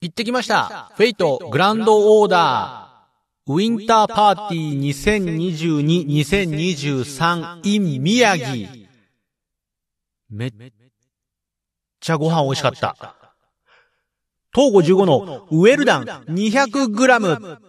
[0.00, 0.92] 行ってきました。
[0.96, 3.52] フェイトグランドオーダー。
[3.52, 4.88] ウィンターパーティー
[6.06, 8.68] 2022-2023 in 宮城。
[10.30, 10.52] めっ
[11.98, 13.14] ちゃご飯美味しかった。
[14.54, 17.67] 東郷15のウェルダン 200g。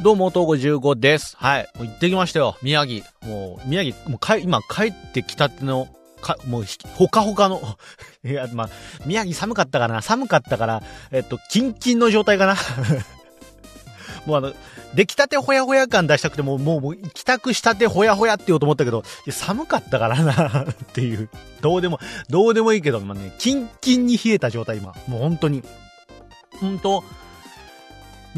[0.00, 1.36] どうも、東郷15です。
[1.38, 1.68] はい。
[1.76, 2.56] もう行ってきましたよ。
[2.62, 3.04] 宮城。
[3.26, 5.88] もう、宮城、もうか今帰ってきたての、
[6.20, 7.60] か、もう、ほかほかの、
[8.24, 8.70] いや、まあ、
[9.06, 12.54] 宮城寒かったかな寒かったから、えっと、キンキンの状態かな
[14.24, 14.52] もうあの、
[14.94, 21.28] 出来たてほやほや感出したくても、もう、もう、帰宅したてほやほやって言おうと思ったけど、寒かったからな っていう。
[21.60, 24.94] どうでも、どうでもいいけど、まあね、キンキンに冷えた状態、今。
[25.08, 25.64] もう本当に。
[26.60, 27.02] 本当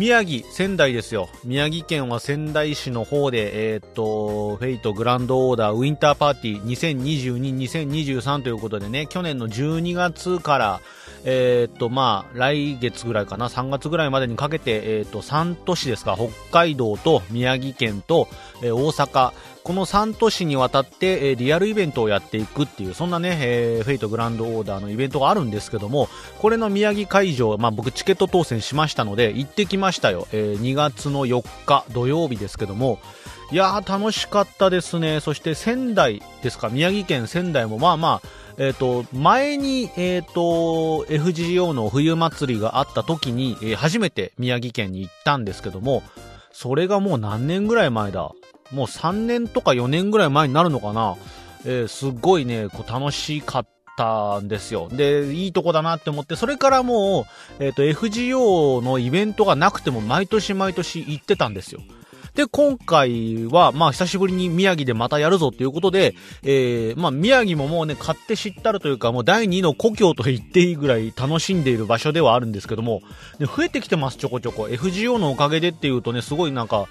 [0.00, 1.28] 宮城、仙台ですよ。
[1.44, 10.80] 宮城県は仙台市の方で、えーっと、フェイトグランドオーダーウィンターパーティー2022-2023ということでね、去年の12月から、
[11.24, 18.26] えーっと、まあ、来月ぐらいかな、3月ぐらいまでにかけて、えーっと、3都市ですか、北海道と宮城県と、
[18.62, 26.08] え大阪、この3都市にわたって、えーリアルイベントをやっていくっていう、そんなね、えーフェイトグランドオーダーのイベントがあるんですけども、
[26.40, 30.26] これの宮城会場、まあ僕チケット当選しましたので、行ってきましたよ。
[30.32, 32.98] えー2月の4日土曜日ですけども、
[33.52, 35.20] いやー楽しかったですね。
[35.20, 46.02] そして仙台ですか、宮城県仙台もまあまあ、えっ、と、前に、えっ、と、FGO の冬祭りがあった時に、えー初めて宮城県に行ったんですけども、
[46.52, 48.32] それがもう何年ぐらい前だ？
[48.72, 51.16] もう3年とか4年ぐらい前になるのかな？
[51.64, 54.88] えーすっごいね、こう楽しかったんですよ。
[54.90, 57.26] で、いいとこだなって思って、それからも
[57.58, 61.80] う、えっ、と、FGO のイベントがなくても毎年毎年行ってたんですよ。
[62.34, 73.02] で、今回は、まあ、久しぶりに宮城でまたやるぞということで、えー、まあ、宮城ももうね、買って知ったるというか、もう第2の故郷と言っていいぐらい楽しんでいる場所ではあるんですけども、
[73.38, 74.68] で増えてきてます、ちょこちょこ。
[74.70, 76.86] FGO のおかげでっていうとね、すごいなんか、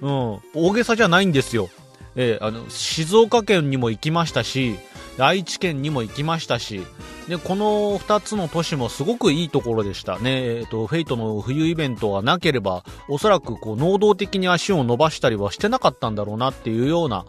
[0.00, 1.68] うん、大げさじゃないんですよ。
[2.16, 4.76] えーあの、静岡県にも行きましたし、
[5.18, 6.82] 愛知県にも行きましたし、
[7.28, 10.58] で、この2つの都市もすごくいいところでしたね。
[10.58, 17.24] えっ、と、フェイトの冬イベントがなければ、おそらくこう、能動的に足を伸ばしたりはしてなかったんだろうなっていうような、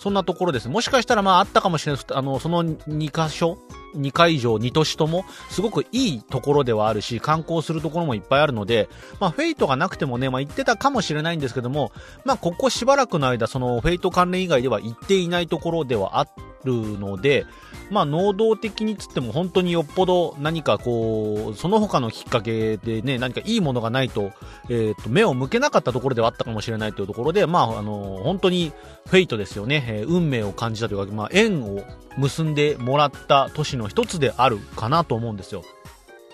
[0.00, 0.68] そんなところです。
[0.68, 2.04] もしかしたらまああったかもしれない。
[2.12, 3.58] あの、その2箇所、
[3.96, 8.88] 2会場、2都市とも、すごくいいところではあるし、観光するところもいっぱいあるので、
[9.20, 11.92] まあ、 Fate がなくてもね、まあ、行ってたかもしれないんですけども、
[12.24, 16.28] まあ、ここしばらくの間、その、 Fate 関連以外では行っていないところではあっ
[16.64, 17.46] るので、
[17.90, 24.32] まあ、能動的につっても本当によっぽど何かこう、その他のきっかけでね、何かいいものがないと、
[24.68, 28.72] えっ、と、目を向けなかったところではあったかもしれないというところで、まあ、あの、本当に
[29.06, 31.82] Fate ですよね、えー運命を感じたというか、まあ、縁を
[32.16, 35.62] 結んでもらった都市の一つであるかなと思うんですよ。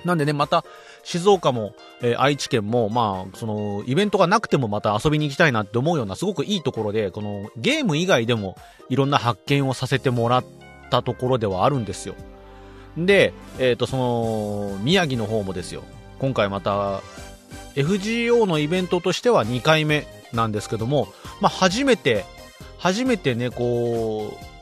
[0.04, 0.64] なんでね、また、
[1.02, 8.56] 静岡も、えー愛知県も、まあ、その、イベントがなくてもまた遊びに行きたいなって思うような、すごくいいところで、この、ゲーム以外でも、
[8.88, 10.44] いろんな発見をさせてもらっ
[10.90, 12.14] たところではあるんですよ。
[12.96, 15.82] で、えっ、と、その、宮城の方もですよ。
[16.18, 17.00] 今回また、
[17.74, 21.08] FGO のイベントとしては2回目なんですけども、
[21.40, 22.24] まあ、初めて、
[22.78, 24.53] 初めてね、こう、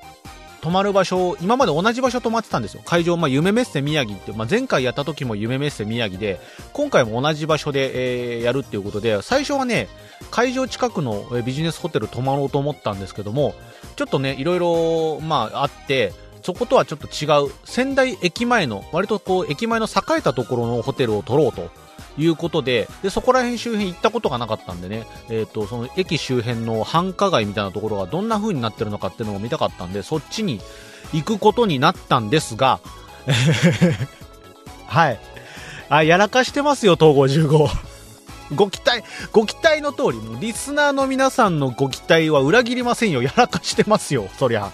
[0.63, 2.83] 泊まる場所、今まで同じ場所泊まってたんですよ。
[2.85, 6.41] 会場、まあ、夢メッセ宮城って、まあ、前回やった時も夢メッセ宮城で、
[6.73, 9.89] 今回も同じ場所で、えーやるっていうことで、最初はね、
[10.31, 13.55] 会場近くのビジネスホテル泊まろうと思ったんですけども、
[13.97, 16.13] ちょっとね、いろいろ、まあ、あって、
[16.43, 21.71] そことはちょっと違う、仙台駅前の、割とこう、駅前の栄えたところのホテルを取ろうと。
[22.19, 30.61] いうことでで、そこら辺周辺行ったことがなかったんでね、えっ、と、その駅周辺の繁華街みたいなところがどんな風になってるのかっていうのを見たかったんで、そっちに
[31.13, 32.81] 行くことになったんですが、
[34.87, 35.21] はい。
[35.89, 37.69] あ、やらかしてますよ、統合15。
[38.55, 43.23] ご期待、ご期待の通り、もうリスナーの皆さんのご期待は裏切りませんよ。
[43.23, 44.71] やらかしてますよ、そりゃ。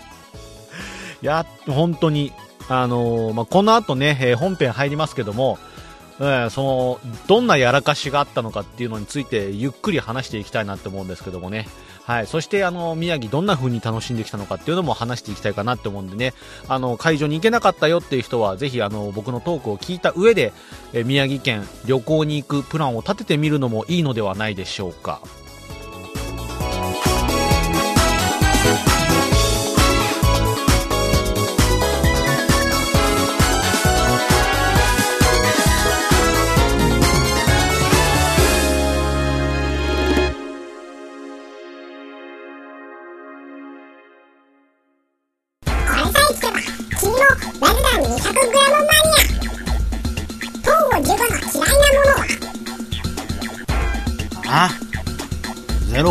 [1.23, 2.33] いや、本当に、
[2.69, 5.59] あのーまあ、この後ね、えー本編入りますけども、
[6.21, 11.69] えー、その、どんなやらかしがあったのかっていうのについてゆっくり話していきたいなって思うんですけどもね。
[12.05, 12.27] はい。
[12.27, 16.33] そして、あの、宮城どんな風に楽しんできたのかっていうのも話していきたいかなって思うんでね、
[16.67, 20.53] あの、会場に行けなかったよっていう人は、ぜひ、あの、僕のトークを聞いた上で、
[20.95, 25.21] え宮城県旅行に行くプランを立ててみるのもいいのではないでしょうか。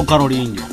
[0.08, 0.64] カロリー飲料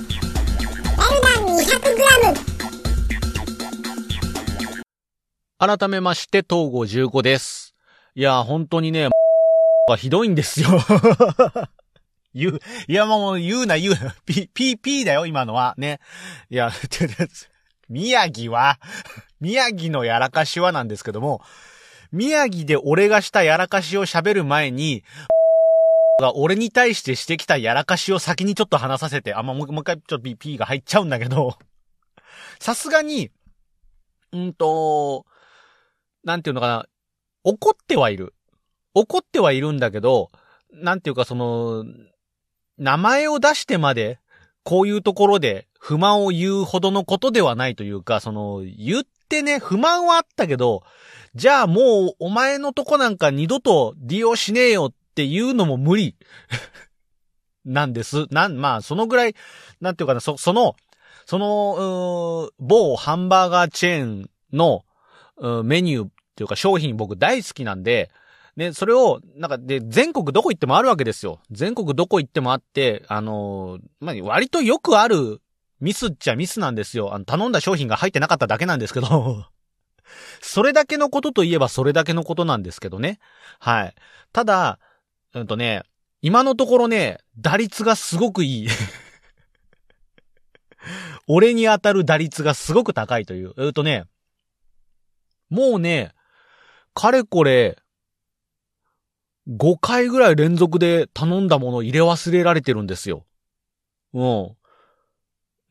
[5.59, 7.75] 200g 改めまして、東郷15です。
[8.15, 9.09] いや、本当にね、
[9.91, 10.69] がひどいんですよ。
[12.33, 14.15] 言う、いやもう言うな言うな。
[14.25, 15.75] ピ、ピ、ピだよ、今のは。
[15.79, 15.99] ね。
[16.49, 16.71] いや、
[17.91, 18.79] 宮城は、
[19.41, 21.43] 宮城のやらかしはなんですけども、
[22.13, 25.03] 宮城で俺がしたやらかしを喋る前に、
[26.21, 31.59] が俺に対してしてきたやらかしを先にちょっと話させて、あん、ま、もう一回ちょっと P が入っちゃうんだけど、
[32.61, 33.31] さすがに、
[34.33, 35.27] うんと、
[36.23, 36.87] なんていうのかな、
[37.43, 38.35] 怒ってはいる。
[38.95, 40.31] 怒ってはいるんだけど、
[40.73, 41.85] なんていうかその、
[42.79, 44.21] 名前を出してまで、
[44.63, 50.85] こういうところで不満を言うほどのことではないというか、その、言ってね、不満はあったけど、
[51.35, 56.17] じゃあもうお前のとこなんか二度と利用しねえよっっていうのも無理
[57.65, 58.27] なんです。
[58.31, 59.37] なん、まあ、そのぐらい、
[59.81, 60.75] なんていうかな、そ、その、
[61.25, 64.85] その、某ハンバーガーチェーンの、
[65.63, 68.11] メニューっていうか商品僕大好きなんで、
[68.57, 71.41] ね、それを、なんか、で、全国どこ行ってもあるわけですよ。
[71.51, 75.41] 全国どこ行ってもあって、あの、まあ、割とよくある
[75.81, 77.15] ミスっちゃミスなんですよ。
[77.15, 79.47] あの、頼んだ商品が入ってなかっただけなんですけど
[80.41, 83.19] それだけのことといえばそれだけのことなんですけどね。
[83.59, 83.95] はい。
[84.33, 84.79] ただ、
[85.35, 85.83] うんとね、
[86.23, 88.69] 今のところね、打率がすごくいい。
[91.27, 93.53] 俺に当たる打率がすごく高いという。
[93.59, 94.05] えっとね、
[95.51, 96.15] もうね、
[96.95, 97.79] かれこれ、
[99.49, 103.27] 5回ぐらい連続で頼んだもの入れ忘れられてるんですよ。
[104.15, 104.57] うん。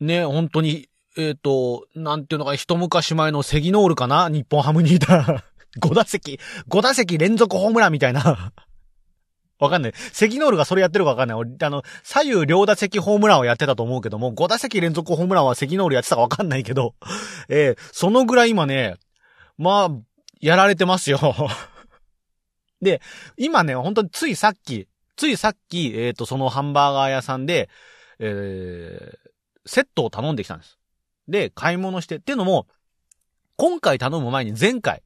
[0.06, 5.44] ね、本当に、えっ、ー、と、なんていうのか、一昔前のセギノールかな日本ハムにいた
[5.80, 6.38] 5 打席、
[6.68, 8.52] 5打席連続ホームランみたいな
[9.64, 9.92] わかんない。
[10.12, 11.36] セギノールがそれやってるかわかんない。
[11.36, 16.94] 俺あの、左右両打席ホームランをやってたと思うけども、5打席連続ホームランはセギノールやってたかわかんないけど、
[17.48, 18.96] えー、そのぐらい今ね、
[19.58, 19.90] まあ、
[20.40, 21.18] やられてますよ。
[22.80, 23.00] で、
[23.36, 27.68] 今ね、本当についさっき、ついさっき、えっ、ー、と、そのハンバーガー屋さんで、
[28.18, 29.16] えー、
[29.66, 30.78] セットを頼んできたんです。
[31.28, 32.66] で、買い物して、っていうのも、
[33.56, 35.02] 今回頼む前に前回、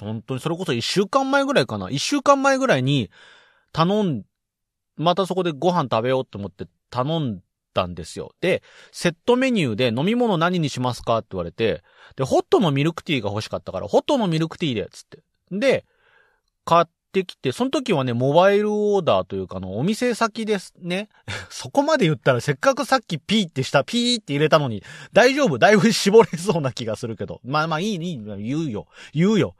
[0.00, 1.88] 本当にそれこそ一週間前ぐらいかな。
[1.90, 3.10] 一週間前ぐらいに、
[3.74, 4.22] 頼ん、
[4.96, 7.40] またそこでご飯食べようと思って頼ん
[7.74, 8.32] だんですよ。
[8.40, 8.62] で、
[8.92, 11.82] セットメニューで飲み物何にしますかって言われて、
[12.16, 15.18] で、ホットのミルクティーが欲しかったから、ホットのミルクティーで、つって。
[15.50, 15.84] で、
[16.64, 21.08] 買ってきて、その時はね、モバイルオーダーというかの、お店先ですね。
[21.50, 27.40] そこまで言ったら、せっかくさっきピーってした、ピーって入れたのに、大丈夫だいぶ絞れそうな気がするけど。
[27.42, 28.86] まあまあいい、いい、言うよ。
[29.12, 29.56] 言うよ。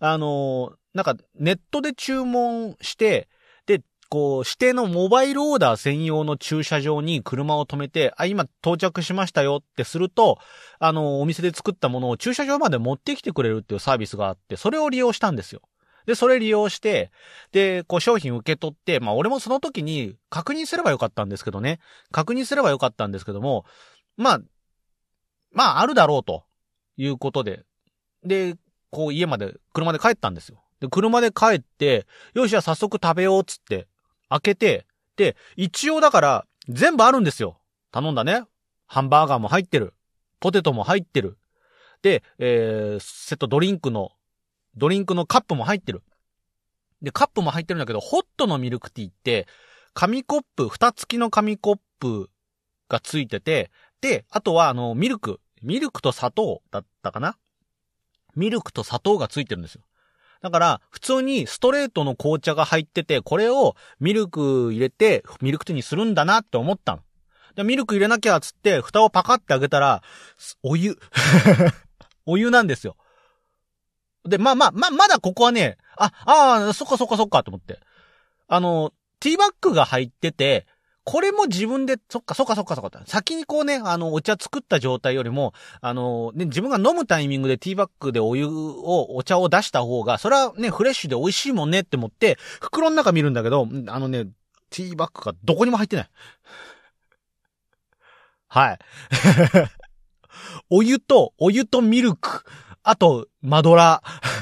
[0.00, 3.28] あのー、なんか、ネットで注文して、
[4.08, 10.38] こう、指定のモバイルオーダー専用の駐車場に車を止めて、あ、今到着しましたよってすると、
[10.78, 15.62] あの、お店で作ったものを駐車場まで持ってきてくれるっていうサービスがあって、それを利用したんですよ。
[16.06, 17.10] で、それ利用して、
[17.52, 21.80] で、こう商品受け取って、まあ俺もその時に確認すればよかったんですけどね。
[22.10, 23.64] 確認すればよかったんですけども、
[24.16, 24.40] まあ、
[25.50, 26.44] まああるだろうと
[26.96, 27.64] いうことで。
[28.22, 28.56] で、
[28.90, 30.62] こう家まで、車で帰ったんですよ。
[30.80, 33.88] で、車で帰って、よし、じゃあ早速食べようっつって、
[34.34, 34.86] 開けて、
[35.16, 37.60] で、一応だから、全部あるんですよ。
[37.92, 38.44] 頼んだね。
[38.86, 39.94] ハンバーガーも入ってる。
[40.40, 41.38] ポテトも入ってる。
[42.02, 44.10] で、えー、セットドリンクの、
[44.76, 46.02] ドリンクのカップも入ってる。
[47.00, 49.46] で、カップも入ってるんだけど、ホットのミルクティーって、
[49.92, 52.28] 紙コップ、蓋付きの紙コップ
[52.88, 57.38] が付いてて、で、あとはあの、ミルク、ミルクと砂糖だったかな
[58.34, 59.82] ミルクと砂糖が付いてるんですよ。
[60.44, 67.02] だから、普通にストレートの紅茶が入ってて、これをミルク入れて、ミルクティーにするんだなって思ったの。
[67.54, 70.02] で、ミルク入れなきゃっつって、蓋をパカって開けたら、
[70.62, 70.98] お湯。
[72.26, 72.98] お湯なんですよ。
[74.26, 77.80] で、まあまあ、まあ、まだここはね、あ、ああ、そっかそっかそっかと思って。
[78.46, 80.66] あの、ティーバッグが入ってて、
[81.04, 83.02] これも自分で、そっかそっかそっかそっか。
[83.06, 94.24] 先にこうね、あの、お茶作った状態よりも、あの、ね、自分が飲むタイミングでティーバッグでお湯を、お茶を出した方が、それはね、フレッシュで美味しいもんねって思って、袋の中見るんだけど、あのね、
[94.70, 96.10] ティーバッグがどこにも入ってない。
[98.48, 98.78] はい。
[100.70, 102.44] お湯と、お湯とミルク、
[102.82, 104.33] あと、マドラー。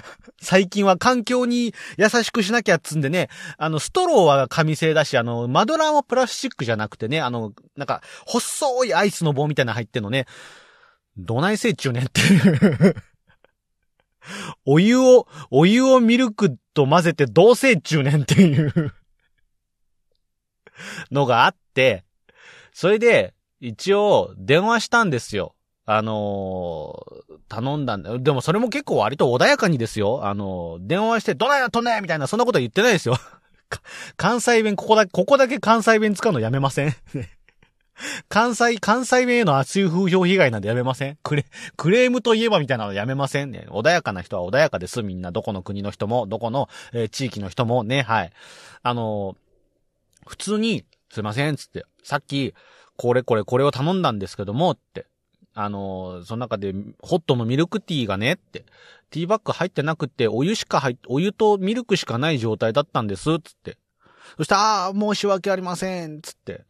[0.43, 10.27] 最近は環境に優しくしなきゃっつんでね、あの、ストローは紙製だし、あの、マドラーもプラスチックじゃなくてね、あの、なんか、細いアイスの棒みたいなの入ってんのね、
[11.17, 12.97] どないせいちゅうねんっていう。
[14.67, 18.93] お湯を、お湯をミルクと混ぜてどうせいちゅうねんっていう。
[21.11, 22.05] のがあって、
[22.73, 25.55] それで、一応、電話したんですよ。
[25.97, 28.19] あのー、頼んだんだ。
[28.19, 30.27] でもそれも結構割と穏やかにですよ。
[30.27, 33.17] あのー、電話して、どないやとねみたいな、そんなこと言ってないですよ。
[34.17, 36.95] 関西弁、ここだけ、ここだけ関西弁使うのやめません？
[38.29, 41.19] 関西、関西弁への熱い風評被害なんでやめません？
[41.23, 41.45] クレ、
[41.77, 43.51] クレームといえばみたいなのやめません？
[43.51, 43.67] ね。
[43.69, 45.03] 穏やかな人は穏やかです。
[45.03, 48.33] みんな、どこの国の人も、どこの、えー、地域の人もね、はい。
[48.83, 52.55] あのー、普通に、すいません、つって、さっき、
[52.97, 55.07] これこれこれを頼んだんですけども、って。
[55.55, 58.65] あの、その中で、ホットのミルクティーがね、って、
[59.11, 63.77] ティーバッグ入ってなくて、お湯しか入っ、お湯とミルクしかない状態だったんです、つって。
[64.39, 66.65] そしたら、ああ、申し訳ありません、つって。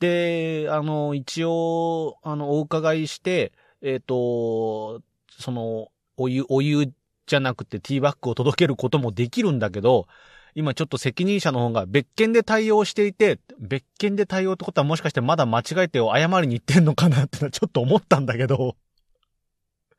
[0.00, 5.00] で、あの、一応、あの、お伺いして、えっ、ー、と、
[5.38, 6.92] その、お湯、お湯
[7.26, 10.06] じゃなくてティーバッグを届けることもできるんだけど、
[10.56, 18.74] 今ちょっと責任者の方が別件で対応していて、別件で対応ってことはもしかしてまだ間違えて謝りに行ってんのかなってのはちょっと思ったんだけど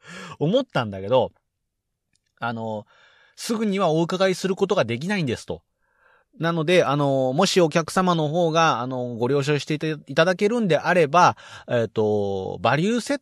[0.39, 1.31] 思ったんだけど、
[2.39, 2.87] あの、
[3.35, 5.61] すぐにはお伺いすることができないんですと。
[6.39, 9.75] なので、あの、もしお客様の方が、あの、ご了承して
[10.07, 11.37] いただけるんであれば、
[11.67, 13.21] えっ、ー、と、バリューセッ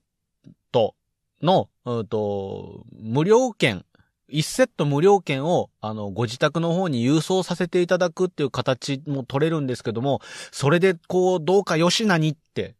[0.71, 0.95] ト
[1.41, 3.85] の、うん、と、無料券
[4.31, 12.75] 1セット無料券を、あの、ご自宅の方に郵送させていただくっていう形も取れるんですけども、それで、こう、どうかよしなにって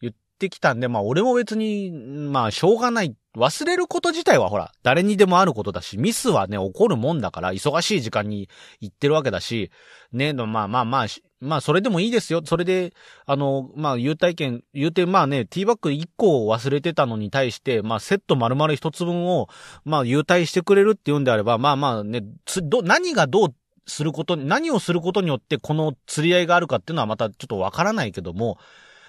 [0.00, 3.14] 言ってきたんで、まあ、俺も別に、まあ、しょうがない。
[3.34, 9.70] 忘れること自体はほら、誰にでもあることだし、ミスはね、起こるもんだから、忙しい時間に行ってるわけだし、
[10.12, 11.06] ね、まあまあまあ、
[11.42, 12.40] まあ、それでもいいですよ。
[12.44, 12.94] それで、
[13.26, 19.48] あの、まあ、優待券、言うて、まあね、ティーバッグ1個を忘れてたのに対して、まあ、セット丸々1つ分を、
[19.84, 23.54] まあ、優待してくれるっていうんであれば、まあまあね、つ、ど、何がどう
[23.86, 28.58] すること、何をすることによってこの釣り合いがあるかっていうのはまたちょっとわからないけども、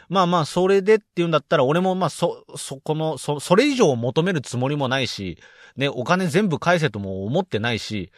[0.09, 5.37] まあまあ、それでっていうんだったら、俺もまあ、そ、そこの、そ、それ以上求めるつもりもないし、
[5.75, 8.11] ね、お金全部返せとも思ってないし、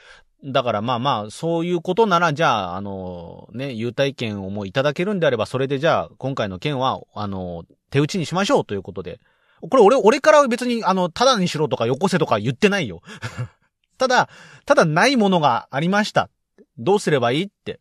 [0.45, 9.19] だからまあまあ、そういうことなら、じゃあ、あの、ね、優待券をもういただけるんであれば、それでじゃあ、今回の件は、あの、手打ちにしましょうということで。
[9.61, 13.01] これ俺、俺から別に、あの、ただにしろとかよこせとか言ってないよ。
[13.97, 14.29] ただ、
[14.65, 16.29] ただないものがありました。
[16.77, 17.79] どうすればいいって。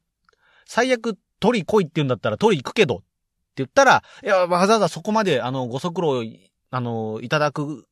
[0.65, 2.97] 最悪、取り来いって言うんだったら取り行くけど。
[2.97, 3.05] って
[3.57, 6.25] 言ったら、いや、わざわざそこまで、あの、ご足労、
[6.71, 7.87] あの、いただく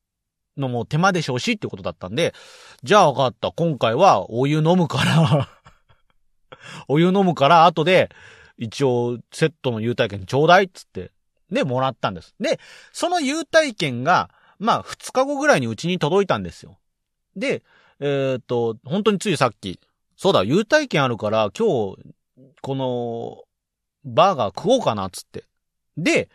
[0.57, 2.35] のも手間でしょうしってことだったんで、
[2.83, 3.53] じゃあ分かった。
[3.53, 5.49] 今回はお湯飲むから
[6.89, 8.11] お湯飲むから後で、
[8.59, 11.11] 一応セットの優待券ちょうだいっつって、
[11.51, 12.35] で、もらったんです。
[12.41, 12.59] で、
[12.93, 16.79] その優待券が、まあ、二日後ぐらいにうちに届いたんですよ。
[17.37, 17.63] で、
[18.01, 19.81] えっ、と、本当についさっき、
[20.17, 22.15] そうだ、優待券あるから、今日、
[22.63, 23.43] この、
[24.05, 25.45] バーガー食おうかな、つって。
[25.97, 26.29] で、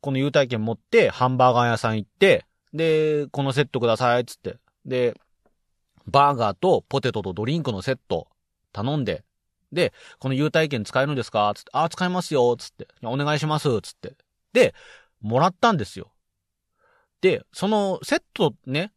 [0.00, 4.56] この優待券持って、ハンバーガー屋さん行って、で、このセットください、つって。
[4.84, 5.14] で、
[6.06, 8.28] バーガーとポテトとドリンクのセット
[8.72, 9.24] 頼んで、
[9.72, 12.88] で、この優待券使えるんですかつって、あ、使えますよ、つって。
[13.02, 14.14] お願いします、つって。
[14.52, 14.74] で、
[15.22, 16.12] もらったんですよ。
[17.20, 18.92] で、そのセットね、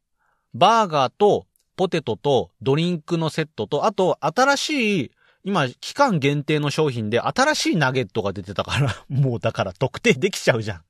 [0.54, 5.12] バーガーとポテトとドリンクのセットと、あと新しい、
[5.44, 10.84] 今、期間限定の商品で新しいナゲットが出てたから、 もうだから特定できちゃうじゃん。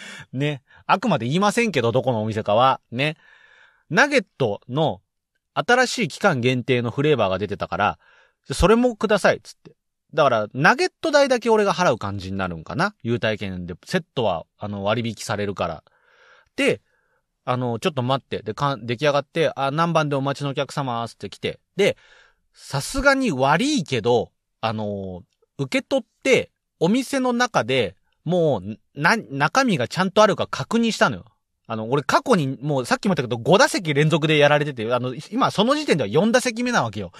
[0.32, 0.62] ね。
[0.86, 2.80] あくまで言いませんけど、どこのお店かは。
[2.90, 3.16] ね。
[3.90, 5.00] ナゲットの
[5.54, 7.98] 新しい期間限定のフレーバーが出てたから、
[8.50, 9.72] それもください、つって。
[10.14, 15.84] だから、ナゲット代だけ俺が払う感じになるんかな優待券で、セットは、あの、割引されるから。
[16.56, 16.82] で、
[17.44, 18.42] あの、ちょっと待って。
[18.42, 21.60] で、か出来上がって、あ、何番でお待ちのお客様、つって来て。
[21.76, 21.96] で、
[22.52, 25.22] さすがに悪いけど、あの、
[25.58, 31.24] 受け取って、お店の中で、もう、な、中身がちゃんとあるか確認したのよ。
[31.66, 37.12] あの、俺過去にもうさっきも言ったけど5打席連続でやられてて、あの、今その時点では4打席目なわけよ。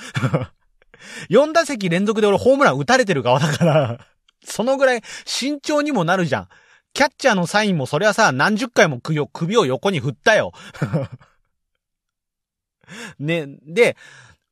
[1.30, 4.06] 4打席連続で俺ホームラン打たれてる側だから
[4.44, 6.49] そのぐらい慎重にもなるじゃん。
[6.94, 10.52] キャッチャーのサインもそりゃさ、何十回も首を首を横に振ったよ。
[13.18, 13.97] ね、で、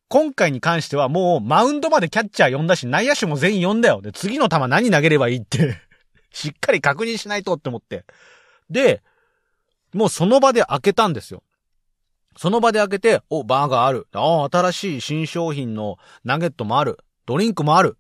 [0.09, 4.01] 今回に関してはもうマウンドまでキャッチャー呼んだし、内野手も全員呼んだよ。
[4.01, 5.77] で、次の球何投げればいいって
[6.33, 8.05] しっかり確認しないとって思って。
[8.69, 9.03] で、
[9.93, 11.43] もうその場で開けたんですよ。
[12.37, 14.07] その場で開けて、お、バーガーある。
[14.13, 16.99] ああ、新しい新商品のナゲットもある。
[17.27, 17.99] ドリンクもある。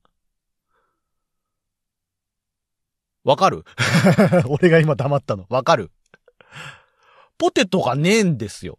[3.25, 3.64] わかる？
[4.49, 5.46] 俺が今黙ったの。
[5.50, 5.90] わかる
[7.38, 8.78] ポテトがねえんですよ。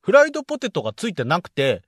[0.00, 1.82] フライドポテトがついてなくて、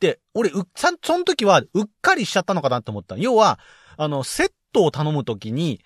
[0.00, 3.16] で、俺、う、さん、その時は、うっかりしちゃったのかなと思った。
[3.16, 3.58] 要は、
[3.96, 5.84] あの、セットを頼むときに、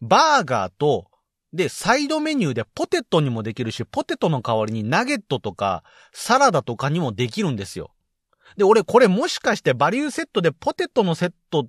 [0.00, 1.06] バーガーと、
[1.52, 7.92] で、サイドメニューでポテトにもできるし、ポテトの代わりにナゲットとか、サラダとかにもできるんですよ。
[8.56, 11.68] で、俺これもしかしてバリューセットでポテトのセットっ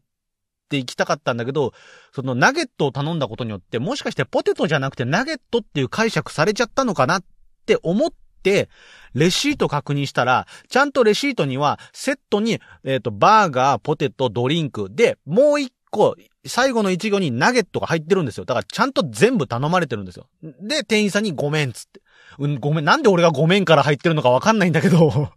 [0.69, 1.74] て行きたかったんだけど、
[2.13, 7.24] そのナゲットを頼んだことによって、もしかしてポテトじゃなくてナゲットっていう解釈されちゃったのかなっ
[7.65, 8.10] て思っ
[8.43, 8.69] て、
[9.13, 16.15] レシート確認したら、ちゃんとレシートには、セットに、えっ、ー、と、バーガー、ポテト、ドリンクで、もう一個、
[16.48, 18.46] 最後の一行にナゲットが入ってるんですよ。
[18.46, 20.27] だからちゃんと全部頼まれてるんですよ。
[20.62, 22.01] で、店員さんにごめんっつって。
[22.39, 25.32] うん、ごめん、なんで俺がごめんから入ってるのかわかんないんだけど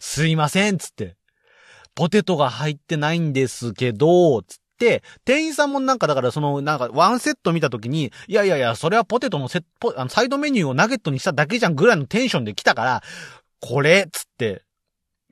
[0.00, 1.16] すいませんつって。
[1.94, 13.02] ポテトが入ってないんですけど、つって、店員さんもなんかだからその、なんかワンセット見たときに、いやいやいや、それはポテトのセット、あの、サイドメニューをナゲットにしただけじゃんぐらいのテンションで来たから、
[13.60, 14.62] これ、つって、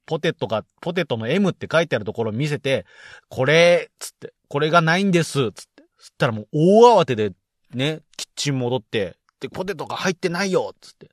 [0.08, 2.86] ポテトが、ポテトの M って書いてあるところを見せて、
[3.28, 5.82] これ、つって、これがないんです、つって。
[5.98, 7.32] つったらもう大慌てで、
[7.74, 11.10] ね、キッチン戻って、で、ポテトが入ってないよ、つって。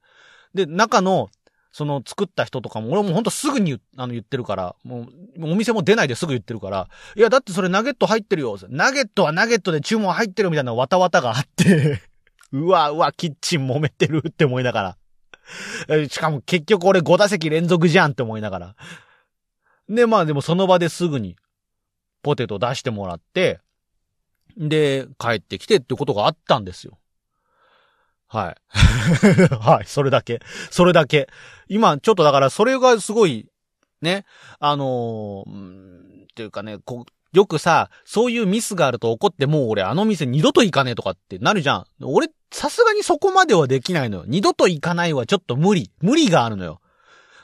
[0.53, 1.29] で、中の、
[1.73, 6.87] その作った人とかも、俺もほんとすぐにあの言ってるから、もう、お店も出ないですぐ言ってるから、
[7.17, 8.57] いや、だってそれナゲット入ってるよ。
[8.69, 12.01] ナゲットはナゲットで注文入ってるみたいなわたわたがあって
[12.53, 14.97] うわ、うわ、キッチン揉めてるって思いながら。
[16.09, 18.75] しかも結局俺5打席連続じゃんって思いながら。
[19.89, 21.35] で、まあでもその場ですぐに
[22.23, 23.59] ポテト出してもらって、
[24.57, 26.97] で、帰ってきてってことがあったんですよ。
[28.27, 28.55] はい。
[29.59, 30.41] はい、それだけ。
[30.71, 31.27] それだけ。
[31.67, 33.47] 今、ちょっとだからそれがすごい、
[34.01, 34.25] ね、
[34.59, 41.85] あのー、っていうかね、こよくさ、そういうミスがあると怒ってもう俺あの店二度と行かねえとかってなるじゃん。
[42.01, 44.23] 俺、さすがにそこまではできないのよ。
[44.25, 45.91] 二度と行かないはちょっと無理。
[46.01, 46.79] 無理があるのよ。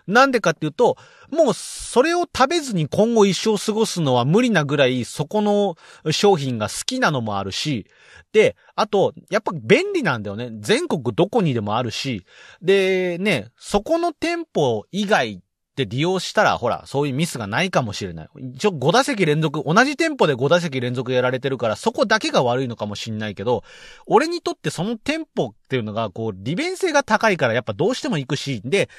[0.07, 0.97] なんでかっていうと、
[1.29, 5.75] もうそれを食べずに今後一生過ごすのは無理なぐらいそこの
[6.11, 7.87] 商品が好きなのもあるし、
[8.31, 10.49] で、あと、やっぱ便利なんだよね。
[10.59, 12.25] 全国どこにでもあるし、
[12.61, 15.41] で、ね、そこの店舗以外
[15.85, 18.29] で利用したら、ほら、そういうミスがないかもしれない。
[18.55, 23.63] 一応5打席連続、同じ店舗で5打席連続やられてるから、そこだけが悪いのかもしんないけど、
[24.05, 28.89] 俺にとってその店舗っていうのが、こう、利便性が高いから、やっぱどうしても行くし、で、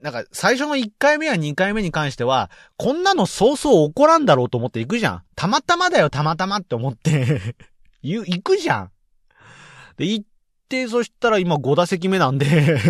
[0.00, 5.22] なんか、最初の1回目や2回目に関しては、こんなのそうそう起こらんだろうと思って行くじゃん。
[5.36, 7.54] たまたまだよ、たまたまって思って
[8.02, 8.90] 言う、行くじゃん。
[9.96, 10.26] で、行っ
[10.68, 12.46] て、そしたら今5打席目なんで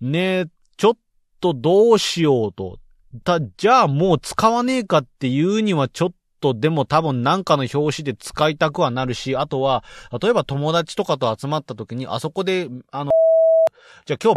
[0.00, 0.46] ね
[0.80, 0.96] ちょっ
[1.42, 2.78] とどうしようと。
[3.22, 9.84] た、じゃあもう使わねえかっていうにはちょっとでも多分なんかの表紙で使いたくはなるし、あとは、
[10.22, 13.10] 例えば友達とかと集まった時に、あそこで、あの、
[14.06, 14.32] じゃあ今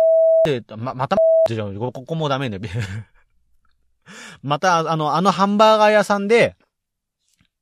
[0.46, 1.16] 日で、ま、また、
[1.48, 2.60] じゃここもダメね。
[4.44, 6.58] また、あの、あのハンバーガー屋さんで、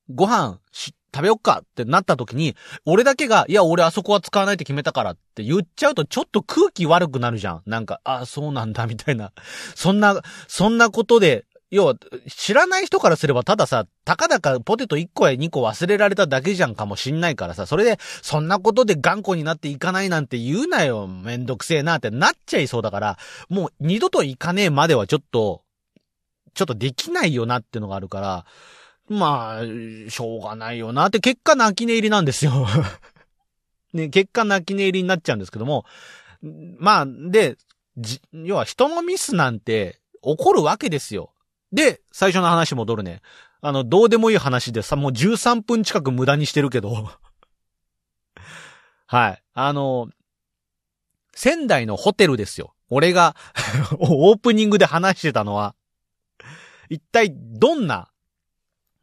[0.10, 7.62] ご飯し、食べよっかってなった時に、俺だけが、いや、俺あそこは使わないって決めたからって言っちゃうとちょっと空気悪くなるじゃん。
[7.66, 9.32] なんか、あ、そうなんだ、みたいな。
[9.76, 11.96] そんな、そんなことで、要は、
[12.28, 25.64] 知らない人からすればたださ、たかだかポテト1個や2個忘れられただけじゃんかもしんないからさ、それで、そんなことで頑固になっていかないなんて言うなよ、めんどくせえなってなっちゃいそうだから、もう二度と行かねえまではちょっと、
[26.54, 28.46] ちょっとできないよなってのがあるから、
[29.10, 29.62] まあ、
[30.10, 32.68] しょうがないよなって結果泣き寝入りなんですよ
[33.94, 35.86] ね、結果泣き寝入りになっちゃうんですけども、
[36.78, 37.58] まあ、で、
[37.98, 41.34] じ要は人のミスなんて起こるわけですよ。
[41.74, 43.22] で、最初の話戻るね。
[43.62, 47.12] あの、どうでもいい話でさ、もう13分近く無駄にしてるけど
[49.08, 49.44] はい。
[49.54, 50.10] あの、
[51.34, 52.74] 仙台のホテルですよ。
[52.90, 53.36] 俺が
[54.00, 55.76] オープニングで話してたのは、
[56.90, 58.11] 一体どんな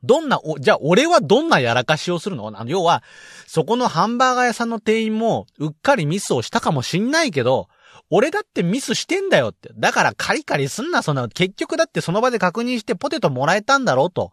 [0.04, 2.46] どんな、お、じゃあ俺はどんなやらかしをするの？
[2.48, 3.02] あの、要は、
[3.46, 7.68] そこのハンバーガー屋さんの店員も、うっかりミスをしたかもしんないけど、
[8.11, 9.70] 俺だってミスしてんだよって。
[9.76, 11.28] だからカリカリすんな、そんな。
[11.28, 14.32] 結局だってその場で確認してポテトもらえたんだろうと。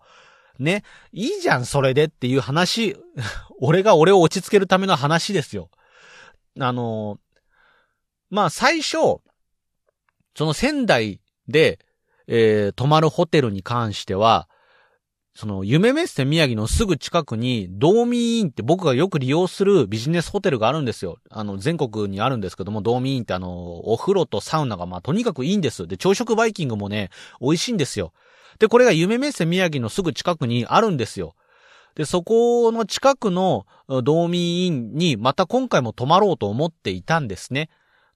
[0.59, 0.83] ね。
[1.11, 2.95] いいじゃん、それでっていう話。
[3.59, 5.69] 俺が俺を落ち着けるための話ですよ。
[6.59, 7.19] あの
[8.29, 9.19] まあ最初、
[10.35, 11.79] その仙台で、
[12.27, 14.47] えー、泊まるホテルに関しては、
[15.35, 21.17] その、夢メッセ宮城のすぐ近くに、道民院って僕がよく利用するビジネスホテルがあるんですよ。
[21.29, 25.87] あの、全国にあるんですけども、道民院ってあの、お風呂とサウナがまあ、とにかくいいんです。
[25.87, 27.09] で、朝食バイキングもね、
[27.41, 28.13] 美味しいんですよ。
[28.59, 31.35] で、これが夢メッセ宮城のすぐ近くにあるんですよ。
[31.95, 33.65] で、そこの近くの
[34.03, 37.69] 道民院にまた今回も泊まろうと思っていたんですね。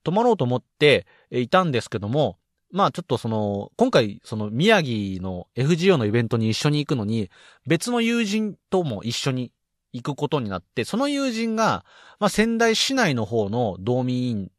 [0.04, 2.38] 泊まろうと思っていたんですけども、
[2.72, 7.30] まあちょっとその、今回その宮城の FGO のイベントに一緒に行くのに、
[7.66, 9.52] 別の友人とも一緒に
[9.92, 11.84] 行くことになって、その友人が、
[12.20, 14.52] まあ仙台市内の方の道民院、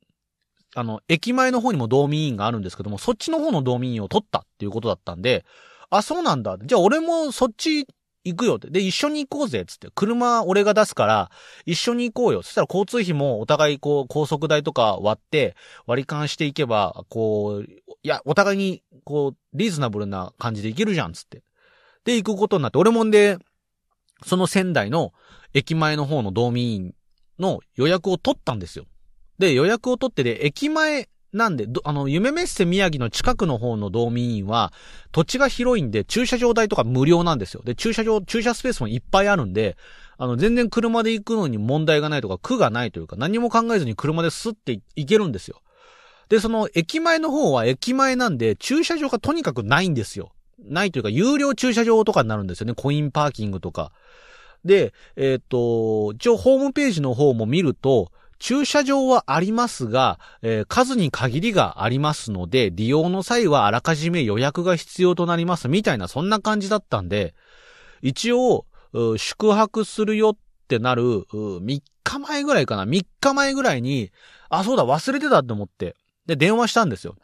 [0.75, 5.45] あの、駅前の方にも道民院があるんですけども、そっちの方の道民院を取ったっていうことだったんで、
[5.89, 6.57] あ、そうなんだ。
[6.63, 7.87] じゃあ俺もそっち
[8.25, 8.71] 行くよって。
[8.71, 9.89] で、一緒に行こうぜ、つって。
[9.95, 11.31] 車俺が出すから、
[11.65, 12.43] 一緒に行こうよ。
[12.43, 17.67] そしたら交通費もお互いこう、高速代とか割って、割り勘していけば、こう、
[18.03, 21.43] いや、お互いに、こう、リーズナブルな感じで行けるじゃん、つって。
[22.05, 23.37] で、行くことになって、俺もんで、
[24.25, 25.13] その仙台の
[25.55, 26.95] 駅前の方の道民院
[27.39, 28.87] の予約を取ったんですよ。
[29.39, 34.73] で、予約を取ってで、駅前なんで、あの、夢メッセ宮城の近くの方の道民院は、
[35.13, 37.63] 土地が広いんで、駐車場代とか無料なんですよ。
[37.65, 39.77] で、駐車場、駐車スペースもいっぱいあるんで、
[40.19, 45.61] あの、全然車で行くのに問題がないとか、苦がないというか、何も考えずに車でスッて行けるんですよ。
[46.31, 50.31] で、その、駅前の方は駅前なんで、駐車場がとにかくないんですよ。
[50.65, 52.75] ないというか、有料駐車場とかになるんですよね。
[52.75, 53.91] コインパーキングとか。
[54.65, 67.35] で、えっ、ー、と、一応ホームページの方も見ると、駐車場はありますが、えー、数に限りがありますので、利用の際はあらかじめ予約が必要となりますみたいな、そんな感じだったんで、
[68.03, 68.67] 一応、
[69.17, 70.37] 宿泊するよっ
[70.69, 74.11] てなる、3日前ぐらいかな ?3 日前ぐらいに、
[74.49, 75.97] あ、そうだ、忘れてたって思って。
[76.31, 77.17] で、電話したんですよ。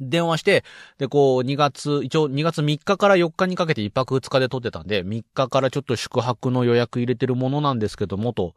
[0.00, 0.64] 電話して、
[0.98, 8.54] で、こう、2月、一応2月3日から4日にかけて1泊2日で撮ってたんで、3日からちょっと宿泊の予約入れてるものなんですけども、と、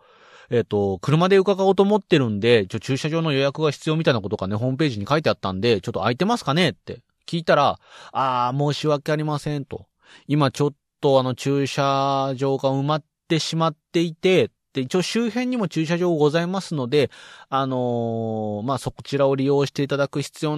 [0.50, 7.80] えっ、ー、と、車で伺おうと思ってるんで、ちょ、駐車場の予約が必要みたいなことがね、ホームページに書いてあったんで、ちょっと空いてますかねって聞いたら、
[8.13, 9.86] あー、申し訳ありませんと。
[10.28, 17.10] 今ちょっとあの駐車場が埋まってしまっていて、一応周辺にも駐車場ございますので、
[17.49, 20.58] あのー、まあ、そちらを利用していただく必要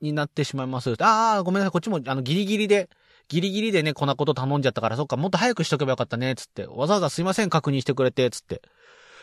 [0.00, 0.94] になってしまいます。
[0.98, 2.90] あー、ごめんなさい、こっちも、あの、ギリギリで、
[3.28, 6.66] ギリギリでね、こんなこと頼んじゃったから、そっか、もっと早くしとけばよかったね、つって。
[6.66, 8.62] わざわざすいません、確認してくれて、つって。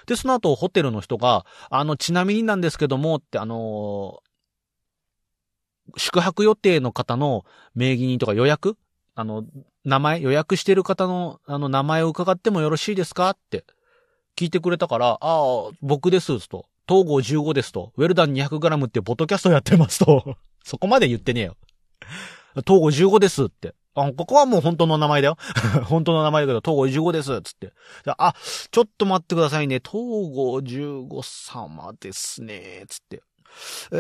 [0.06, 8.78] で、その後、ホテルの人が、あの、ちなみになんですけども、って、あのー、宿泊予定の方の名義人とか予約？
[9.16, 9.44] あの、
[9.84, 13.32] 名前、予約してる方の、あの、名前を伺ってもよろしいですか？
[13.32, 13.66] って
[14.40, 16.66] 聞いてくれたから、ああ、僕です、と。
[16.88, 17.92] 東郷15ですと。
[17.98, 20.38] ウェルダン 200g ってポッドキャストやってますと。
[20.64, 21.58] そこまで言ってねえよ。
[22.66, 23.76] 東郷15ですって。
[23.96, 25.38] あ、ここはもう本当の名前だよ。
[25.84, 27.74] 本当の名前だけど、東郷15です、つって。
[28.18, 28.34] あ、
[28.72, 29.82] ちょっと待ってくださいね。
[29.84, 29.92] 東
[30.32, 33.22] 郷15様ですね、つって。
[33.92, 33.96] え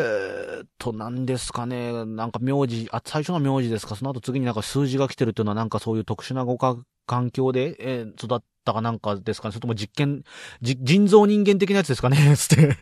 [0.61, 2.05] ー、っと、何ですかね。
[2.05, 3.97] なんか名字、あ、最初の名字ですか。
[3.97, 9.51] その後次になんか数字が来てるっていうのはなんかそういう特殊な語化環境で、えー、育ったかなんかですかね。
[9.53, 10.23] それとも実験、
[10.61, 12.17] じ、人造人間的なやつですかね。
[12.37, 12.77] つって。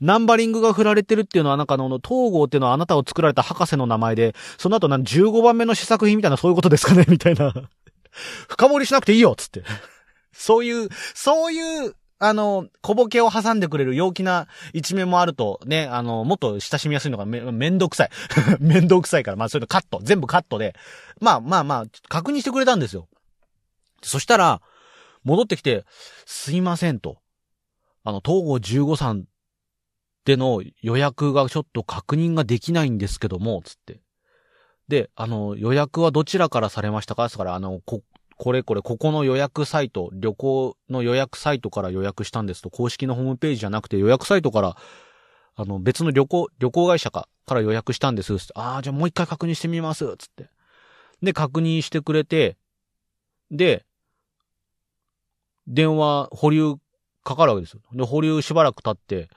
[0.00, 7.52] ナンバリングが振られてるっていうのは、なんかあの、東郷っていうのはあなたを作られた博士の名前で、その後なん15番目の試作品みたいなそういうことですかねみたいな。
[8.48, 9.64] 深掘りしなくていいよつって。
[10.32, 18.10] そういう、そういう、あの、小ボケを挟んでくれる陽気な一面もあると、ね、あの、もっと親しみやすいのがめ、めんどくさい。
[18.60, 20.74] めんどくさいから、まあそういうのカット、全部カットで、
[21.20, 23.08] まあまあまあ、確認してくれたんですよ。
[24.02, 24.62] そしたら、
[25.24, 25.84] 戻ってきて、
[26.26, 27.18] すいませんと。
[28.04, 29.24] あの、東郷15さん
[30.24, 34.00] での予約がちょっと確認ができないんですけども、つって。
[34.88, 37.28] で、あの、予約はどちらからされましたか？
[37.30, 38.02] つから、あの、こ、
[38.36, 44.76] これこれ、ここの予約サイト、旅行の予約サイトから予約したんですと、公式のホームページじゃなくて予約サイトから、
[45.56, 48.34] あの、別の旅行、旅行会社か、から予約したんです。
[48.54, 50.04] ああ、じゃあもう一回確認してみます。
[50.18, 50.48] つって。
[51.22, 52.56] で、確認してくれて、
[53.50, 53.86] で、
[55.66, 56.76] 電話、保留
[57.22, 57.80] かかるわけですよ。
[57.92, 59.28] で、保留しばらく経って、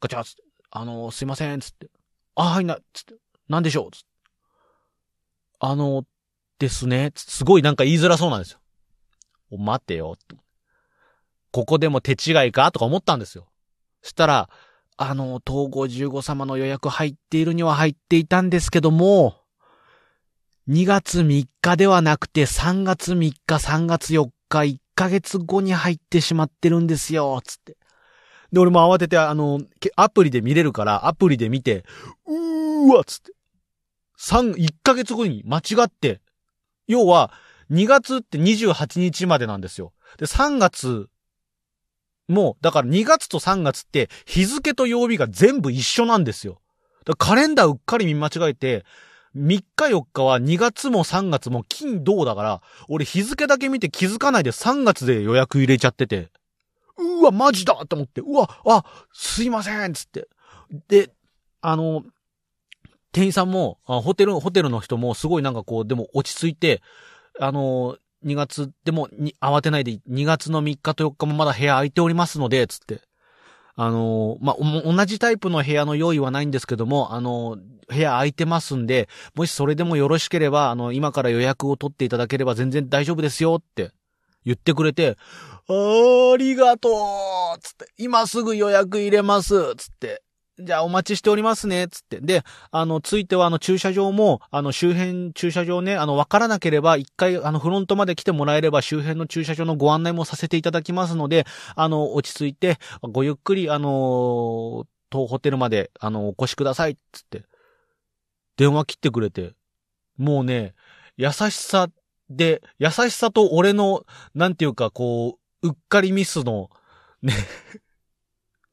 [0.00, 1.88] ガチャつって、あの、すいません、つって。
[2.34, 3.14] あ、はいな、つって。
[3.48, 4.06] なんでしょうつって。
[5.60, 6.04] あの、
[6.58, 7.12] ですね。
[7.14, 8.60] すごいなんか言いづらそうなんですよ。
[9.50, 10.16] お、待てよ。
[11.50, 13.48] ここでも手違いかとか思ったんですよ。
[14.02, 14.50] したら、
[14.96, 19.36] あの、統合15様の予約入っているには入っていたんですけども、
[20.68, 27.76] 2月3日ではなくて3月3日、3月4日、1ヶ月後に入ってしまってるんですよ、つって。
[28.52, 29.60] で、俺も慌てて、あの、
[29.94, 31.84] アプリで見れるから、アプリで見て、
[32.26, 33.32] うーわ、つって。
[34.18, 36.20] 3、1ヶ月後に間違って、
[36.88, 37.32] 要は、
[37.70, 39.92] 2月って28日までなんですよ。
[40.16, 41.08] で、3月
[42.26, 46.60] もう、だから2月と3月って日付と曜日が全部一緒なんですよ。
[47.04, 48.84] だからカレンダーうっかり見間違えて、
[49.36, 56.30] 3日4日は2月も3月も金銅だから、俺日付だけ見て気づかないで3月で予約入れちゃってて、
[56.98, 60.28] うわ、マジだと思って、うわ、あ、すいませんつって。
[60.88, 61.10] で、
[61.60, 62.04] あの、
[63.12, 66.82] 店員さんも、ホテル、ホテルの人もすごいなんかこう、でも落ち着いて、
[67.40, 73.00] あの、2月でもに慌てないで、2月の3日と4日もまだ部屋空いておりますので、つって。
[73.80, 77.56] あの、まあ、同じタイプの部屋の用意はないんですけども、あの、
[77.88, 83.92] 部屋空いてますんで、もしそれでもよろしければ、あの、今から予約を取っていただければ全然大丈夫ですよって
[84.44, 85.16] 言ってくれて、
[85.68, 86.88] ありがと
[87.56, 90.22] うつって、今すぐ予約入れますつって、
[90.60, 92.20] じゃあお待ちしておりますね、つって。
[92.20, 107.44] で、あの、ついてはあの駐車場も、あの周辺駐車場ね、あの、わからなければ一回あのフロントまで来てもらえれば周辺の駐車場のご案内もさせていただきますので、あの、落ち着いて、ごゆっくり、あの、当ホテルまで、あの、お越しください、つって。
[108.56, 109.52] 電話切ってくれて。
[110.16, 110.74] もうね、
[111.16, 111.88] 優しさ
[112.30, 116.68] で、優しさと俺の、なんていうか、こう、うっかりミスの、
[117.22, 117.32] ね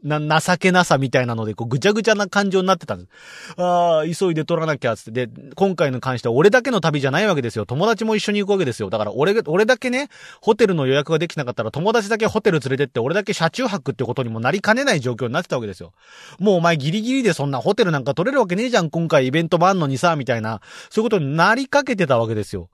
[0.03, 3.61] な、情けなさみたいなので、こう、ぐちゃぐちゃな感情になってたんです。
[3.61, 5.27] ああ、急いで撮らなきゃ、つって。
[5.27, 7.65] で、今回の関しては俺だけの旅じゃないわけですよ。
[7.65, 8.89] 友達も一緒に行くわけですよ。
[8.89, 10.09] だから俺、俺だけね、
[10.41, 15.93] ホテルの予約ができなかったら友達だけホテル連れてって、俺だけ車中泊ってことにもなりかねない状況になってたわけですよ。
[16.39, 22.69] もうお前ギリギリでそんなホテルなんか取れるわけねえじゃん、今回イベントもあんのにさ、みたいな、そういうことになりかけてたわけですよ。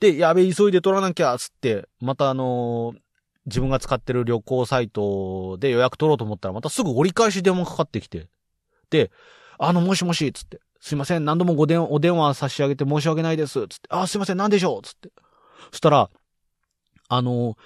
[0.00, 3.03] で、やべ、急いで撮らなきゃ、つって、またあのー
[3.46, 8.28] 自分が使ってる旅行サイトで予約取ろうと思ったら、またすぐ折り返し電話かかってきて。
[8.90, 9.10] で、
[9.58, 10.60] あの、もしもし、つって。
[10.80, 13.66] すいません、何度もご電お電話差し上げて申し訳ないです。
[13.68, 13.88] つって。
[13.88, 15.10] あ、すいません、何でしょうつって。
[15.70, 16.10] そしたら、
[17.08, 17.56] あの、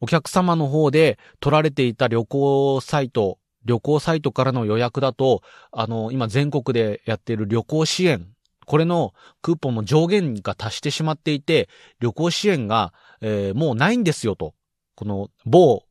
[0.00, 8.26] お客様の方で取られていた旅行サイト、旅行サイトからの予約だと、あの、今全国でやっている旅行支援、
[8.66, 11.68] これのクーポンの上限が達してしまっていて、
[12.00, 14.54] 旅行支援が、えー、もうないんですよと。
[14.94, 15.84] この某、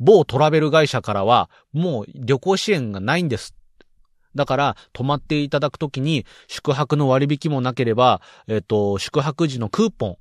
[0.00, 3.54] 某トラベル会社からは、もう旅行支援がないんです。
[4.34, 10.16] だから、泊まっていただくときに、宿泊の割引もなければ、えっ、と、宿泊時のクーポン、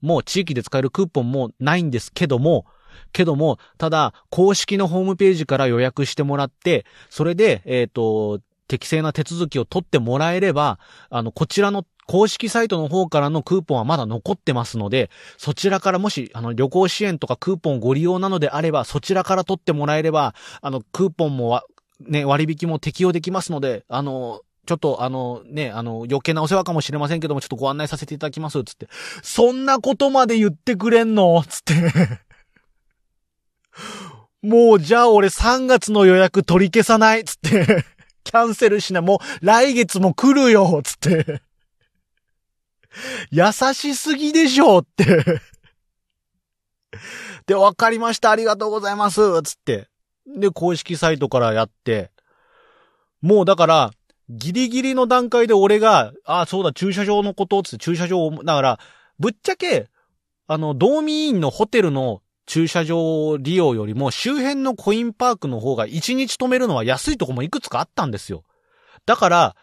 [0.00, 2.66] もう地域で使えるクーポンもないんですけども、
[3.12, 10.78] けども、ただ、公式のホームページから予約してもらって、それで、えっ、と、適正な手続きを取ってもらえれば、
[11.10, 21.62] あの、こちらの公式サイトの方からのクーポンはまだ残ってますので、そちらからもし、あの、旅行支援とかクーポンご利用なのであれば、そちらから取ってもらえれば、あの、クーポンも
[22.00, 28.88] ね、割引も適用できますので、あの、ちょっとあのね、あの余計なお世話かもしれませんけども、ちょっとご案内させていただきます、つって。
[29.22, 31.42] そんなことまで言ってくれんの？
[31.48, 31.74] つって。
[34.42, 37.24] もうじゃあ俺3月の予約取り消さない？
[37.24, 37.84] つって。
[38.24, 40.80] キャンセルしな、もう来月も来るよ。
[40.82, 41.42] つって。
[43.30, 45.24] 優しすぎでしょって。
[47.46, 49.42] で、わかりました、ありがとうございます。
[49.42, 49.88] つって。
[50.26, 52.10] で、公式サイトからやって、
[53.20, 53.90] もうだから、
[54.28, 57.62] ギリギリの段階で俺が、ああ、そうだ、駐車場のこと。
[57.62, 58.80] つって駐車場を、だから、
[59.18, 59.88] ぶっちゃけ、
[60.48, 68.44] あの、道民員のホテルの駐車場利用よりも周辺のコインパークの方が1日止めるのは安いとこもいくつかあったんですよ。
[69.04, 69.56] だから、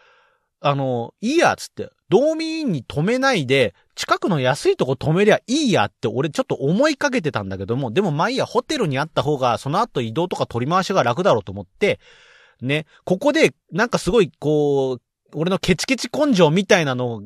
[0.66, 1.90] あの、いいや、つって。
[2.08, 12.00] 道民院に止めないで、近くの安いとこ止めりゃいいやって俺ちょっと思いかけてたんだけども、でもまあいいや、ホテルにあった方が、その後移動とか取り回しが楽だろうと思って、
[12.62, 15.02] ね、ここで、なんかすごい、こう、
[15.36, 17.24] 俺のケチケチ根性みたいなの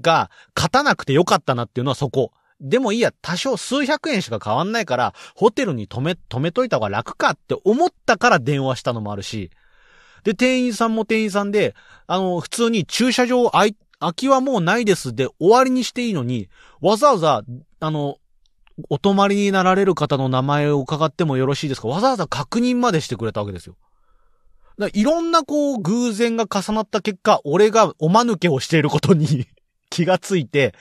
[0.00, 2.32] が、勝たなくてよかったなっていうのはそこ。
[2.58, 9.50] でもいいや、多少数百円しか変わんないから、ホテルに止め、止めといた方が楽かって思ったから電話したのもあるし、
[10.24, 11.74] で、店員さんも店員さんで、
[12.06, 13.74] あの、普通に駐車場空
[14.14, 16.48] きはもうないですで終わりにしていいのに、
[16.80, 17.42] わざわざ、
[17.80, 18.16] あの、
[18.88, 21.88] お泊まりになられる方の名前を伺ってもよろしいですか？
[21.88, 23.76] わざわざ確認までしてくれたわけですよ。
[24.78, 29.46] だいろんなこう偶然が重なった結果、俺がおまぬけをしていることに
[29.90, 30.74] 気がついて、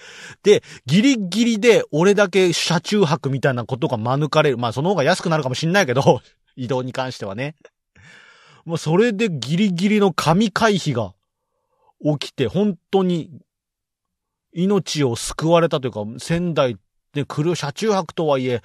[0.44, 4.58] で、ギリギリで俺だけ車中泊みたいなことが免れる。
[4.58, 6.22] まあその方が安くなるかもしんないけど、
[6.56, 7.56] 移動に関してはね。
[8.66, 11.14] もうそれでギリギリの神回避が
[12.04, 13.30] 起きて、本当に
[14.54, 16.78] 命を救われたというか、仙台
[17.14, 18.62] で来る車中泊とはいえ、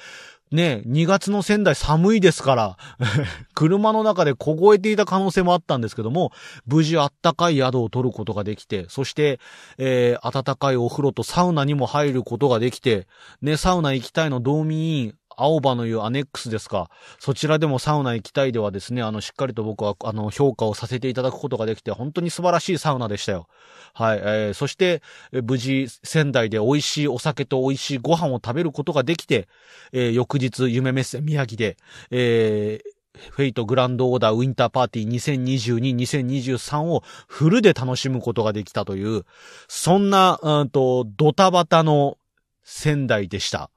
[0.52, 2.76] ね、2月の仙台寒いですから、
[3.54, 6.32] 車の中で凍えていた可能性もあったんですけども、
[6.66, 9.40] 無事あったかい宿を取ることができて、そして、
[9.76, 13.08] えー、暖かいお風呂とサウナにも入ることができて、
[13.42, 16.90] ね、サウナ行きたいの道民員、青葉のいうアネックスですか。
[17.18, 23.46] そちらでもサウナ行きたいではですね、あの、しっかりと僕は、あの、評価をさせていただくことができて、本当に素晴らしいサウナでしたよ。
[23.92, 29.48] はい、えー、そして、無事、仙台で美味しいお酒と美味しいご飯を食べることができて、
[29.92, 31.76] えー、翌日、夢メッセ宮城で、
[32.10, 32.96] えー、
[33.30, 39.24] フェイトグランドオーダーウィンターパーティー2022-2023をフルで楽しむことができたという、
[39.68, 42.18] そんな、うんと、ドタバタの
[42.62, 43.70] 仙台でした。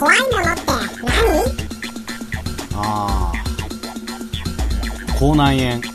[0.00, 0.62] 怖いものって
[1.04, 1.12] 何？
[2.74, 3.36] ああ
[5.18, 5.90] 口内炎ラグ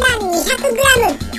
[0.00, 1.30] ダン 200g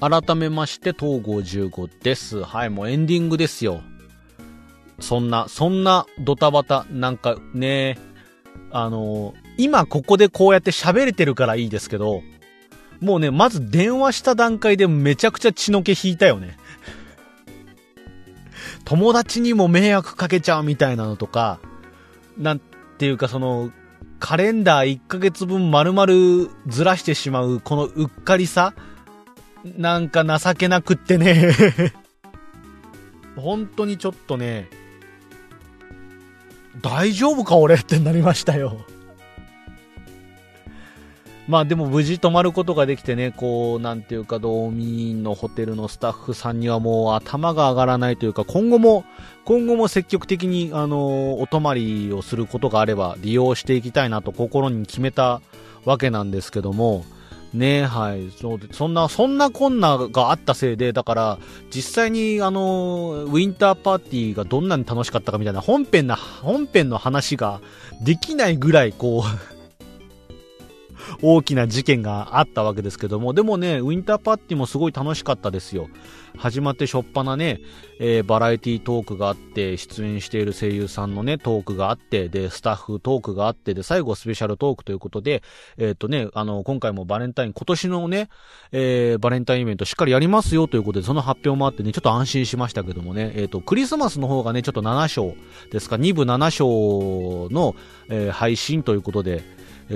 [0.00, 2.42] 改めまして、東郷15です。
[2.42, 3.80] はい、もうエンディングですよ。
[4.98, 7.98] そんな、そんなドタバタ、なんかね、
[8.70, 12.22] あのー、今ここでこうやって喋れてるからいいですけど、
[13.00, 16.56] もうね、まず電話した段階でめちゃくちゃ血の気引いたよね。
[18.84, 21.60] 友達にも迷惑かけちゃうみたいなのとか、
[22.38, 22.60] なん
[22.98, 23.70] ていうかその、
[24.18, 28.74] カレンダー1ヶ月分丸々ずらしてしまう、このうっかりさ
[29.64, 31.50] なんか情けなくってね
[33.36, 34.68] 本当にちょっとね、
[36.80, 38.84] 大丈夫か俺ってなりましたよ。
[41.50, 49.04] まあでも無事泊まることができてね、こう、なんていうか、道民のホテルのスタッフさんにはもう頭が上がらないというか、今後も、
[49.44, 55.42] 今後も積極的に、あの、お泊まりをすることがあれば利用していきたいなと心に決めた
[55.84, 57.04] わけなんですけども、
[57.52, 58.30] ねはい。
[58.30, 61.38] そそんな、そんなこんながあったせいで、だから、
[61.74, 67.60] 実際に、あの、ウィンターパーティーがどんなに楽しかったかみたいな、本編な、本編の話が
[68.00, 69.59] できないぐらい、こう
[71.22, 75.88] 大きな事件があったわけですけども、でもね、ウィンターパーティーもすごい楽しかったですよ。
[76.36, 77.60] 始まってしょっぱなね、
[77.98, 85.42] えー、バラエティトークがあって、出演している声優さんのね、トークがあって、で、スタッフトークがあって、で、最後スペシャルトークということで、
[85.76, 88.28] えっ、とね、あの、今回もバレンタイン、今年のね、
[88.72, 95.34] えー、バレンタインイベントしっかりやりますよということで、その発表もあってね、ちょっと安心しましたけどもね、えっ、と、クリスマスの方がね、ちょっと7章
[95.70, 97.74] ですか、2部7章の、
[98.08, 99.42] えー、配信ということで、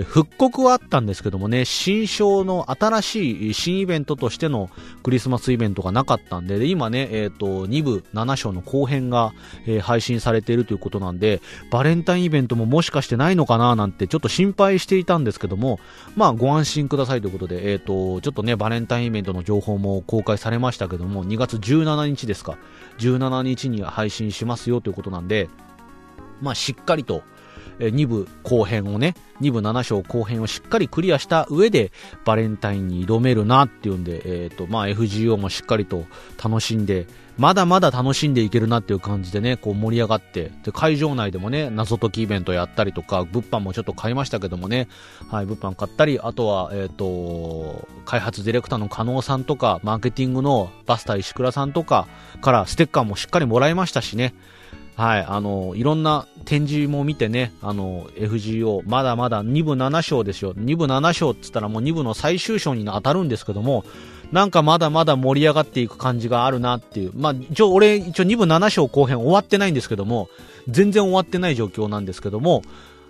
[0.03, 4.69] 復刻はあったんですけどもね、新章の新しい新イベントとしての
[5.05, 9.33] クリスマスイベントがなかったんで、で今ね、えっ、ー、と、2部7章の後編が、
[9.67, 15.79] えー、配信されているということなんで、バレンタインイベントももしかしてないのかななんてちょっと心配していたんですけども、
[16.17, 22.59] まあご安心くださいということで、えっ、ー、と、ちょっとね、バレンタインイベントの情報も公開されましたけども、2月17日ですか、
[22.99, 25.49] 17日に配信しますよということなんで、
[26.41, 27.23] まあしっかりと、
[27.79, 31.93] え2部後編をね、2部7章後編をしっかりクリアした上で、
[32.25, 36.05] バレンタインに挑めるなっていうんで、えっ、ー、と、まあ FGO もしっかりと
[36.43, 37.07] 楽しんで、
[37.37, 44.89] まだまだ楽しんでいけるなっていう感じでね、こう盛り上がって、で、会場内でもね、謎解きイベントやったりとか、物販もちょっと買いましたけどもね、
[45.29, 52.07] はい、物販買ったり、あとは、えっ、ー、と、開発ディレクターの加納さんとか、マーケティングのバスター石倉さんとか
[52.41, 54.33] からステッカーもしっかりもらいましたしね、
[54.97, 60.55] はい、あの、いろんな展示も見てね、あの、FGO、まだまだ2部7章ですよ。
[60.55, 63.85] 2部7章って言ったらもう2部の最終章に当たるんですけども、
[64.31, 67.13] なんかまだまだ盛り上がっていく感じがあるなっていう。
[67.15, 70.29] まあ、一応俺、一応2部7章後編終わってないんですけども、
[70.69, 72.63] 全然終わってない状況なんですけども、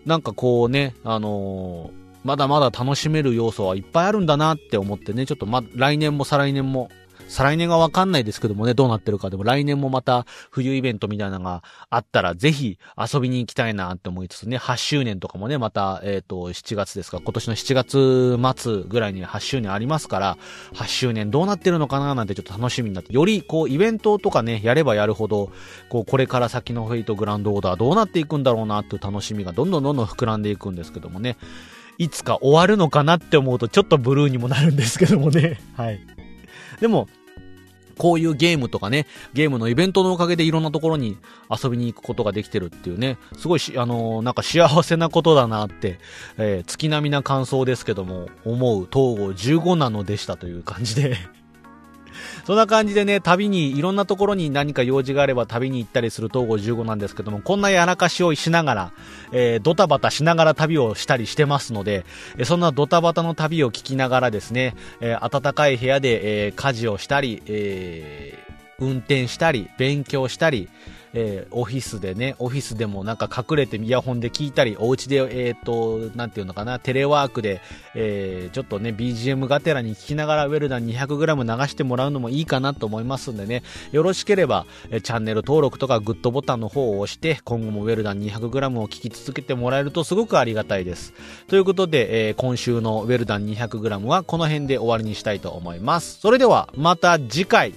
[0.07, 6.89] なんかこうね、あのー、まだまだ楽しめる要素はいっぱいあるんだなって思ってね、ちょっとま、来年も再来年も
[7.29, 9.31] 再来年がわかんないですけどもね、どうなってるか。
[9.31, 20.39] でも来年もまた冬イベントみたいなのがあったら、ぜひ遊びに行きたいなって思いつつね、8周年とかもね、また、えっ、ー、と、7月ですか、今年の7月末ぐらいに8周年ありますから、
[20.75, 25.51] 8周年どうなってるのかななんてちょっと楽しみになって、よりこう、イベントとかね、やればやるほど、
[25.89, 31.37] こう、これから先のフェイトグランドオーダーどうなっていくんだろうなっていう楽しみがどんどんどんどん膨らんでいくんですけどもね。
[31.99, 35.61] いつか終わるのかなって思うとちょっとブルーにもなるんですけどもね。
[35.77, 36.01] はい。
[36.81, 37.09] でも、
[37.97, 41.17] こういうゲームとかね、ゲームのイベントのおかげでいろんなところに
[41.51, 45.99] 遊びに行くことができてるっていうね、すごいし、あのー、なんか幸せなことだなって、
[46.37, 51.17] えー、月並みな感想ですけども、思う東郷15なのでしたという感じで。
[52.45, 58.93] そんな感じでね、旅に、いろんなところに何か用事があれば旅に行ったりする東郷15なんですけども、こんなやらかしをしながら、
[59.33, 62.05] えー、ドタバタしながら旅をしたりしてますので、
[62.45, 68.39] そんなドタバタの旅を聞きながらですね、えー、暖かい部屋で、えー、家事をしたり、え、
[68.79, 70.69] 運転したり、勉強したり、
[71.15, 77.61] えー、オフィスでね、オフィスでもなんか隠れてイヤホンで聞いたり、お家で、えっ、ー、と、なんていうのかな、テレワークで、
[77.95, 83.63] えー、ちょっとね、BGM がてらに聞きながらウェルダン 200g 流してもらうのもいいかなと思いますんでね、
[83.93, 91.15] よろしければ、えチャンネル登録とかグッドボタンの方を押して、今後もウェルダン 200g を聞き続けてもらえるとすごくありがたいです。
[91.47, 96.19] ということで、えー、今週のウェルダン 200g はこの辺で終わりにしたいと思います。
[96.21, 97.73] それでは、また次回。